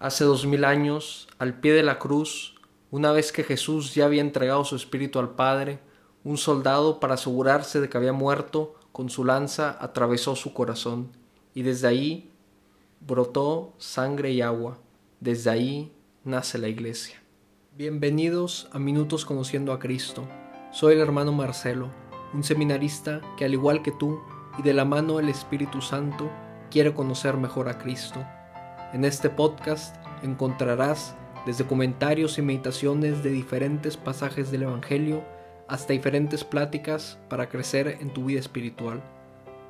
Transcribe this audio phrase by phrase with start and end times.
[0.00, 2.54] Hace dos mil años, al pie de la cruz,
[2.90, 5.78] una vez que Jesús ya había entregado su espíritu al Padre,
[6.24, 11.10] un soldado, para asegurarse de que había muerto, con su lanza atravesó su corazón,
[11.52, 12.32] y desde ahí
[13.00, 14.78] brotó sangre y agua.
[15.20, 15.92] Desde ahí
[16.24, 17.22] nace la iglesia.
[17.76, 20.26] Bienvenidos a Minutos Conociendo a Cristo.
[20.72, 21.90] Soy el hermano Marcelo,
[22.32, 24.18] un seminarista que al igual que tú
[24.58, 26.30] y de la mano del Espíritu Santo
[26.70, 28.24] quiere conocer mejor a Cristo.
[28.92, 29.94] En este podcast
[30.24, 31.14] encontrarás
[31.46, 35.22] desde comentarios y meditaciones de diferentes pasajes del Evangelio
[35.68, 39.00] hasta diferentes pláticas para crecer en tu vida espiritual.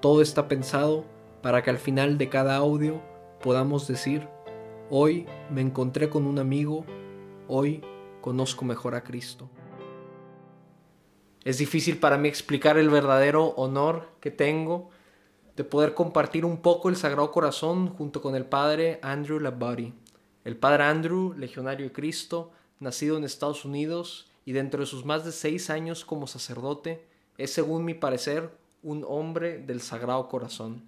[0.00, 1.04] Todo está pensado
[1.42, 3.00] para que al final de cada audio
[3.40, 4.26] podamos decir,
[4.90, 6.84] hoy me encontré con un amigo,
[7.46, 7.84] hoy
[8.20, 9.48] conozco mejor a Cristo.
[11.44, 14.90] Es difícil para mí explicar el verdadero honor que tengo
[15.56, 19.92] de poder compartir un poco el Sagrado Corazón junto con el padre Andrew Labadie.
[20.44, 22.50] El padre Andrew, legionario de Cristo,
[22.80, 27.06] nacido en Estados Unidos y dentro de sus más de seis años como sacerdote,
[27.38, 28.50] es según mi parecer
[28.82, 30.82] un hombre del Sagrado Corazón.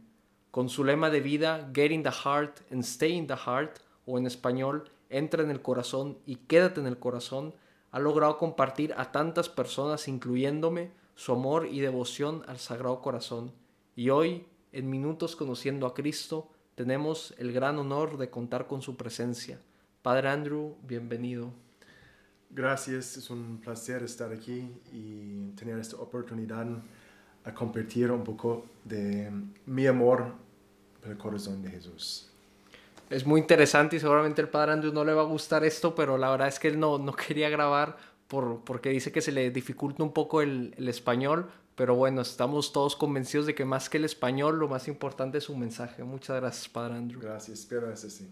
[0.50, 4.18] Con su lema de vida Get in the Heart and Stay in the Heart, o
[4.18, 7.54] en español, entra en el corazón y quédate en el corazón,
[7.92, 13.52] ha logrado compartir a tantas personas, incluyéndome, su amor y devoción al Sagrado Corazón.
[13.94, 14.46] Y hoy
[14.76, 19.58] en Minutos Conociendo a Cristo tenemos el gran honor de contar con su presencia.
[20.02, 21.50] Padre Andrew, bienvenido.
[22.50, 26.66] Gracias, es un placer estar aquí y tener esta oportunidad
[27.44, 29.32] a compartir un poco de
[29.64, 30.34] mi amor
[31.00, 32.30] por el corazón de Jesús.
[33.08, 36.18] Es muy interesante y seguramente el Padre Andrew no le va a gustar esto, pero
[36.18, 37.96] la verdad es que él no, no quería grabar
[38.28, 42.72] por, porque dice que se le dificulta un poco el, el español, pero bueno, estamos
[42.72, 46.02] todos convencidos de que más que el español, lo más importante es su mensaje.
[46.02, 47.20] Muchas gracias, Padre Andrew.
[47.20, 48.28] Gracias, espero eso sí.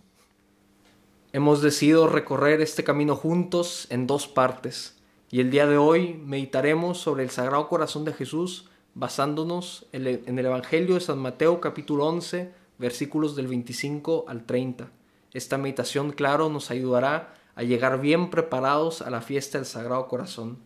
[1.32, 4.96] Hemos decidido recorrer este camino juntos en dos partes.
[5.30, 10.46] Y el día de hoy meditaremos sobre el Sagrado Corazón de Jesús basándonos en el
[10.46, 14.90] Evangelio de San Mateo capítulo 11 versículos del 25 al 30.
[15.32, 20.58] Esta meditación, claro, nos ayudará a llegar bien preparados a la fiesta del Sagrado Corazón.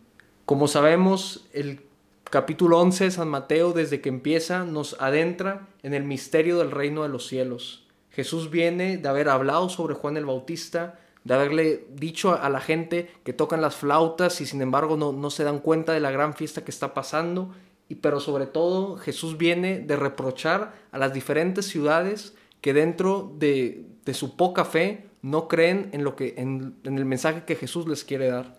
[0.45, 1.88] Como sabemos, el
[2.29, 7.03] capítulo 11 de San Mateo, desde que empieza, nos adentra en el misterio del reino
[7.03, 7.87] de los cielos.
[8.11, 13.11] Jesús viene de haber hablado sobre Juan el Bautista, de haberle dicho a la gente
[13.23, 16.33] que tocan las flautas y sin embargo no, no se dan cuenta de la gran
[16.33, 17.53] fiesta que está pasando.
[17.87, 23.85] Y pero sobre todo Jesús viene de reprochar a las diferentes ciudades que dentro de,
[24.05, 27.87] de su poca fe no creen en, lo que, en, en el mensaje que Jesús
[27.87, 28.57] les quiere dar.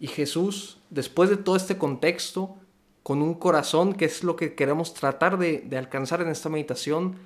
[0.00, 2.56] Y Jesús, después de todo este contexto,
[3.02, 7.16] con un corazón, que es lo que queremos tratar de, alcanzar en esta meditación.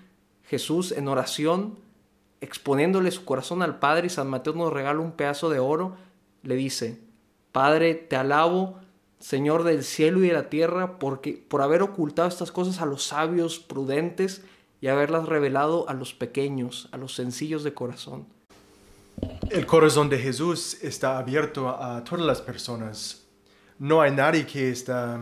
[0.45, 1.79] Jesús en oración,
[2.41, 5.97] exponiéndole su corazón al Padre, y San Mateo nos regala un pedazo de oro,
[6.43, 6.99] le dice,
[7.53, 8.79] Padre, te alabo,
[9.19, 13.03] Señor del cielo y de la tierra, porque, por haber ocultado estas cosas a los
[13.03, 14.43] sabios, prudentes,
[14.81, 18.27] y haberlas revelado a los pequeños, a los sencillos de corazón.
[19.51, 23.25] El corazón de Jesús está abierto a todas las personas.
[23.79, 25.19] No hay nadie que está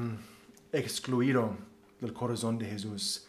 [0.74, 1.56] excluido
[2.00, 3.26] del corazón de Jesús.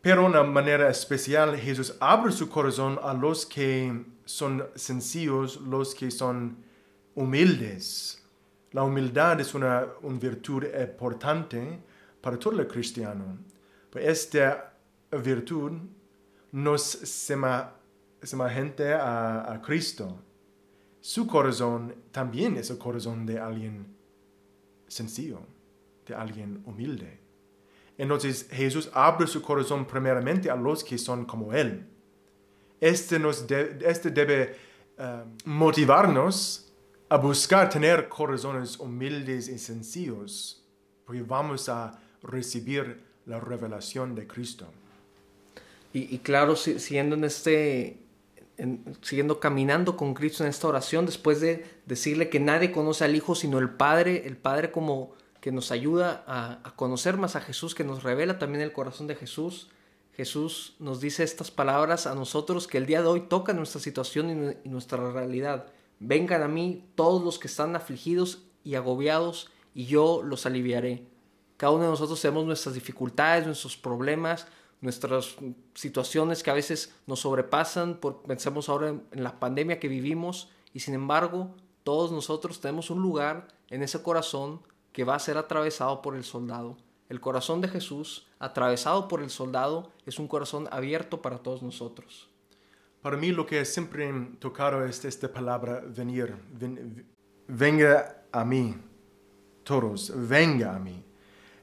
[0.00, 5.94] Pero de una manera especial, Jesús abre su corazón a los que son sencillos, los
[5.94, 6.58] que son
[7.14, 8.22] humildes.
[8.72, 11.80] La humildad es una, virtud importante
[12.20, 13.38] para todo el cristiano.
[13.94, 14.74] esta
[15.10, 15.72] virtud
[16.52, 16.82] nos
[18.22, 20.20] semejante a, a Cristo.
[21.00, 23.86] Su corazón también es el corazón de alguien
[24.86, 25.55] sencillo
[26.06, 27.18] de alguien humilde.
[27.98, 31.86] Entonces Jesús abre su corazón primeramente a los que son como Él.
[32.80, 34.54] Este, nos este debe
[34.98, 36.72] eh, motivarnos
[37.08, 40.64] a buscar tener corazones humildes y sencillos,
[41.04, 44.66] porque vamos a recibir la revelación de Cristo.
[45.92, 47.96] Y, claro, siguiendo en este,
[49.00, 53.34] siguiendo caminando con Cristo en esta oración, después de decirle que nadie conoce al Hijo
[53.34, 55.14] sino el Padre, el Padre como
[55.46, 59.14] que nos ayuda a, conocer más a Jesús, que nos revela también el corazón de
[59.14, 59.68] Jesús.
[60.16, 64.56] Jesús nos dice estas palabras a nosotros que el día de hoy toca nuestra situación
[64.64, 65.66] y nuestra realidad.
[66.00, 71.06] Vengan a mí todos los que están afligidos y agobiados y yo los aliviaré.
[71.58, 74.48] Cada uno de nosotros tenemos nuestras dificultades, nuestros problemas,
[74.80, 75.36] nuestras
[75.74, 80.48] situaciones que a veces nos sobrepasan, por, pensemos ahora en, en la pandemia que vivimos
[80.74, 81.54] y sin embargo
[81.84, 84.60] todos nosotros tenemos un lugar en ese corazón
[84.96, 86.78] que va a ser atravesado por el soldado.
[87.10, 92.30] El corazón de Jesús, atravesado por el soldado, es un corazón abierto para todos nosotros.
[93.02, 96.34] Para mí lo que siempre tocado es esta palabra venir.
[96.58, 97.04] Ven-
[97.46, 98.74] venga a mí,
[99.64, 101.04] todos, venga a mí.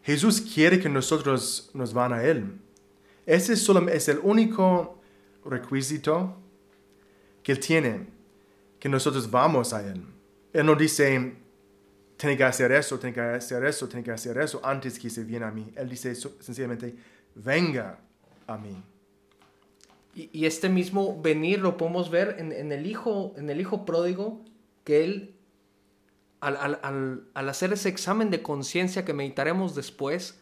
[0.03, 2.61] Jesús quiere que nosotros nos van a Él.
[3.25, 4.99] Ese es el único
[5.43, 6.35] requisito
[7.41, 8.07] que Él tiene,
[8.79, 10.05] que nosotros vamos a Él.
[10.53, 11.41] Él no dice,
[12.23, 15.25] tiene que hacer eso, tiene que hacer eso, tiene que hacer eso antes que se
[15.25, 15.73] viene a mí.
[15.75, 16.95] Él dice sencillamente,
[17.35, 17.99] venga
[18.47, 18.81] a mí.
[20.15, 24.39] Y, este mismo venir lo podemos ver en, el hijo, en el hijo pródigo,
[24.85, 25.35] que él,
[26.39, 30.39] al, al- al- al hacer ese examen de conciencia que meditaremos después,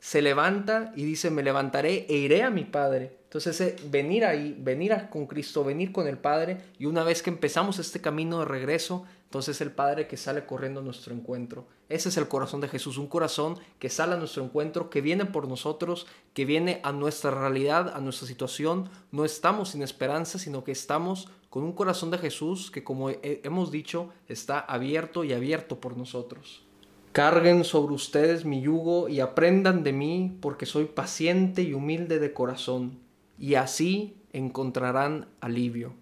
[0.00, 3.18] se levanta y dice, me levantaré e iré a mi Padre.
[3.22, 7.30] Entonces, ese venir ahí, venir con Cristo, venir con el Padre, y una vez que
[7.30, 11.68] empezamos este camino de regreso, entonces el Padre que sale corriendo a nuestro encuentro.
[11.88, 15.24] Ese es el corazón de Jesús, un corazón que sale a nuestro encuentro, que viene
[15.24, 18.90] por nosotros, que viene a nuestra realidad, a nuestra situación.
[19.12, 23.40] No estamos sin esperanza, sino que estamos con un corazón de Jesús que, como he-
[23.44, 26.64] hemos dicho, está abierto y abierto por nosotros.
[27.12, 32.32] Carguen sobre ustedes mi yugo y aprendan de mí, porque soy paciente y humilde de
[32.32, 32.98] corazón,
[33.38, 35.92] y así encontrarán alivio.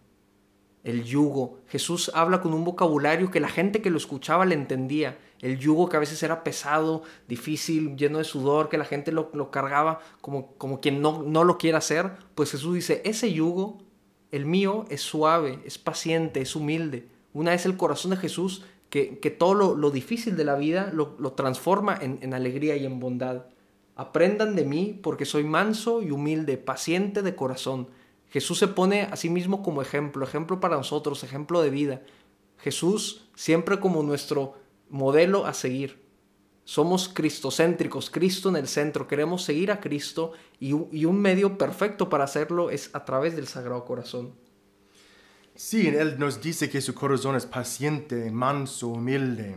[0.88, 1.58] El yugo.
[1.68, 5.18] Jesús habla con un vocabulario que la gente que lo escuchaba le entendía.
[5.42, 9.50] El yugo que a veces era pesado, difícil, lleno de sudor, que la gente lo,
[9.50, 12.12] cargaba como, como quien no, no lo quiere hacer.
[12.34, 13.82] Pues Jesús dice, ese yugo,
[14.32, 17.06] el mío, es suave, es paciente, es humilde.
[17.34, 20.90] Una es el corazón de Jesús que, que todo lo, lo difícil de la vida
[20.94, 23.44] lo, lo transforma en, en alegría y en bondad.
[23.94, 27.88] Aprendan de mí porque soy manso y humilde, paciente de corazón.
[28.30, 32.02] Jesús se pone a sí mismo como ejemplo, ejemplo para nosotros, ejemplo de vida.
[32.58, 34.56] Jesús siempre como nuestro
[34.90, 36.06] modelo a seguir.
[36.64, 42.10] Somos cristocéntricos, Cristo en el centro, queremos seguir a Cristo y, y un medio perfecto
[42.10, 44.34] para hacerlo es a través del Sagrado Corazón.
[45.54, 49.56] Sí, Él nos dice que su corazón es paciente, manso, humilde.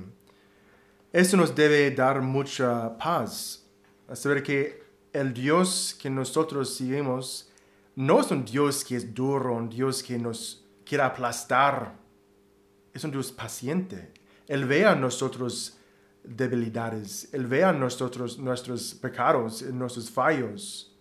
[1.12, 3.68] Eso nos debe dar mucha paz.
[4.08, 4.82] A saber que
[5.14, 7.51] el Dios que nosotros seguimos
[8.02, 12.00] no es un Dios que es duro, un Dios que nos quiere aplastar.
[12.92, 14.12] Es un Dios paciente.
[14.48, 15.78] Él ve a nosotros
[16.24, 17.32] debilidades.
[17.32, 20.98] Él ve a nosotros nuestros pecados, nuestros fallos,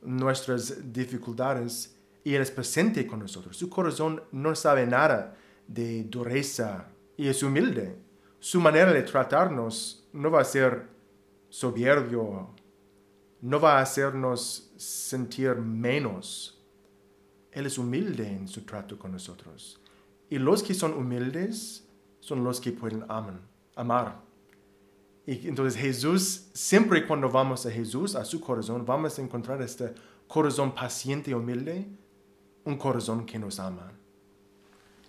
[0.00, 3.54] nuestras dificultades y Él es presente con nosotros.
[3.54, 5.36] Su corazón no sabe nada
[5.66, 6.88] de dureza
[7.18, 7.94] y es humilde.
[8.40, 10.88] Su manera de tratarnos no va a ser
[11.50, 12.54] soberbio,
[13.42, 16.58] no va a hacernos sentir menos.
[17.50, 19.80] Él es humilde en su trato con nosotros.
[20.30, 21.86] Y los que son humildes
[22.20, 23.40] son los que pueden aman,
[23.74, 24.22] amar.
[25.26, 29.92] Y entonces Jesús, siempre cuando vamos a Jesús, a su corazón, vamos a encontrar este
[30.28, 31.86] corazón paciente y humilde,
[32.64, 33.92] un corazón que nos ama.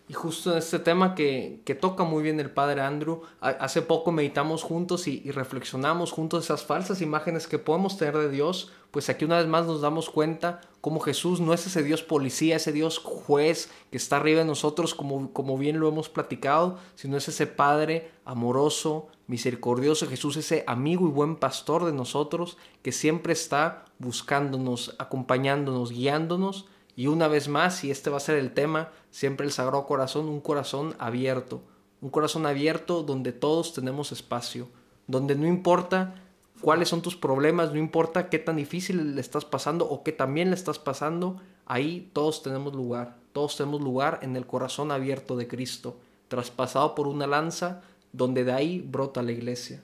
[0.09, 4.11] Y justo en este tema que, que toca muy bien el padre Andrew, hace poco
[4.11, 9.09] meditamos juntos y, y reflexionamos juntos esas falsas imágenes que podemos tener de Dios, pues
[9.09, 12.73] aquí una vez más nos damos cuenta cómo Jesús no es ese Dios policía, ese
[12.73, 17.29] Dios juez que está arriba de nosotros como, como bien lo hemos platicado, sino es
[17.29, 23.85] ese Padre amoroso, misericordioso, Jesús ese amigo y buen pastor de nosotros que siempre está
[24.00, 26.65] buscándonos, acompañándonos, guiándonos
[26.95, 30.28] y una vez más, y este va a ser el tema, siempre el Sagrado Corazón,
[30.28, 31.62] un corazón abierto,
[32.01, 34.67] un corazón abierto donde todos tenemos espacio,
[35.08, 36.15] donde no importa
[36.62, 40.50] cuáles son tus problemas, no importa qué tan difícil le estás pasando o qué también
[40.50, 45.48] le estás pasando, ahí todos tenemos lugar, todos tenemos lugar en el corazón abierto de
[45.48, 49.84] Cristo, traspasado por una lanza, donde de ahí brota la iglesia.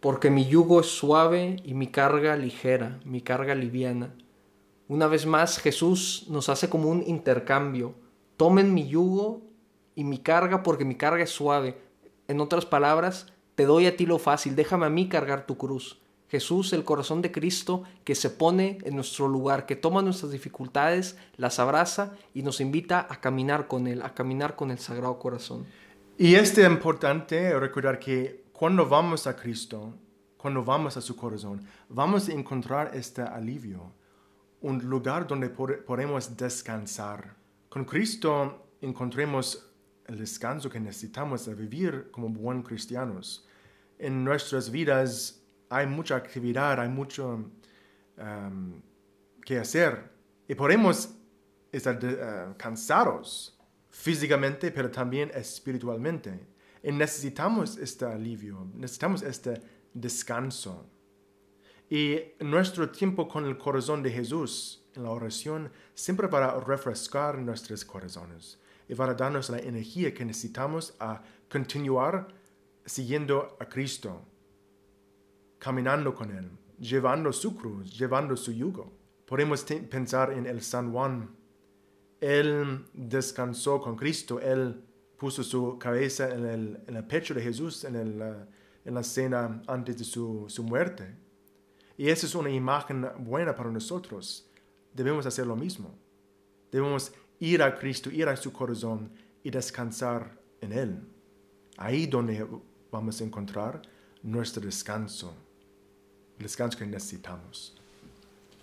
[0.00, 4.14] Porque mi yugo es suave y mi carga ligera, mi carga liviana.
[4.88, 7.94] Una vez más, Jesús nos hace como un intercambio.
[8.36, 9.42] Tomen mi yugo
[9.94, 11.78] y mi carga porque mi carga es suave.
[12.28, 16.00] En otras palabras, te doy a ti lo fácil, déjame a mí cargar tu cruz.
[16.28, 21.16] Jesús, el corazón de Cristo, que se pone en nuestro lugar, que toma nuestras dificultades,
[21.36, 25.64] las abraza y nos invita a caminar con Él, a caminar con el Sagrado Corazón.
[26.18, 29.94] Y es importante recordar que cuando vamos a Cristo,
[30.36, 33.92] cuando vamos a su corazón, vamos a encontrar este alivio,
[34.64, 37.36] un lugar donde pod- podemos descansar.
[37.68, 39.70] Con Cristo encontremos
[40.06, 43.46] el descanso que necesitamos de vivir como buenos cristianos.
[43.98, 47.44] En nuestras vidas hay mucha actividad, hay mucho
[48.16, 48.80] um,
[49.44, 50.10] que hacer
[50.48, 51.10] y podemos
[51.70, 53.58] estar eh, cansados
[53.90, 56.40] físicamente, pero también espiritualmente.
[56.82, 59.60] Y necesitamos este alivio, necesitamos este
[59.92, 60.86] descanso.
[61.90, 67.84] Y nuestro tiempo con el corazón de Jesús en la oración siempre para refrescar nuestros
[67.84, 72.28] corazones y para darnos la energía que necesitamos a continuar
[72.84, 74.22] siguiendo a Cristo,
[75.58, 78.92] caminando con Él, llevando su cruz, llevando su yugo.
[79.26, 81.34] Podemos pensar en el San Juan.
[82.20, 84.84] Él descansó con Cristo, Él
[85.16, 86.44] puso su cabeza en
[86.86, 88.22] el, pecho de Jesús en, el,
[88.84, 91.23] en, la cena antes de su, su muerte.
[91.96, 94.46] Y esa es una imagen buena para nosotros.
[94.92, 95.94] Debemos hacer lo mismo.
[96.70, 99.10] Debemos ir a Cristo, ir a su corazón
[99.42, 101.00] y descansar en Él.
[101.76, 102.46] Ahí donde
[102.90, 103.82] vamos a encontrar
[104.22, 105.34] nuestro descanso,
[106.38, 107.76] el descanso que necesitamos.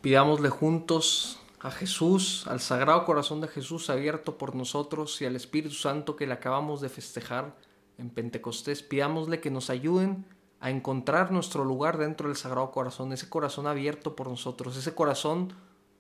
[0.02, 5.76] Pidámosle juntos a Jesús, al Sagrado Corazón de Jesús abierto por nosotros y al Espíritu
[5.76, 7.56] Santo que le acabamos de festejar
[7.98, 8.82] en Pentecostés.
[8.82, 10.26] Pidámosle que nos ayuden
[10.62, 15.54] a encontrar nuestro lugar dentro del Sagrado Corazón, ese corazón abierto por nosotros, ese corazón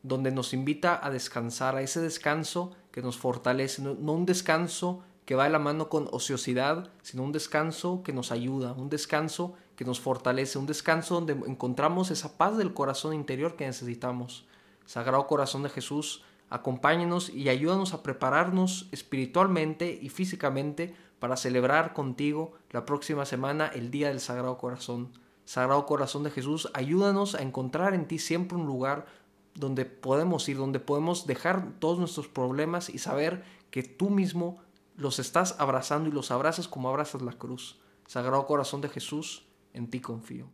[0.03, 5.33] donde nos invita a descansar, a ese descanso que nos fortalece, no, un descanso que
[5.33, 9.83] va de la mano con ociosidad, sino un descanso que nos ayuda, un descanso que
[9.83, 14.45] nos fortalece, un descanso donde encontramos esa paz del corazón interior que necesitamos.
[14.85, 22.53] Sagrado Corazón de Jesús, acompáñenos y ayúdanos a prepararnos espiritualmente y físicamente para celebrar contigo
[22.71, 25.13] la próxima semana el Día del Sagrado Corazón.
[25.45, 29.05] Sagrado Corazón de Jesús, ayúdanos a encontrar en ti siempre un lugar
[29.53, 34.63] donde podemos ir, donde podemos dejar todos nuestros problemas y saber que tú mismo
[34.95, 37.79] los estás abrazando y los abrazas como abrazas la cruz.
[38.07, 40.49] Sagrado Corazón de Jesús, en ti confío.